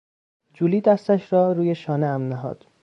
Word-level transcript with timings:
جولی 0.53 0.81
دستش 0.81 1.33
را 1.33 1.51
روی 1.51 1.75
شانهام 1.75 2.21
نهاد. 2.21 2.67